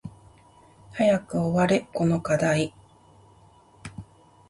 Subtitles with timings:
[0.93, 2.73] 早く終われこの課題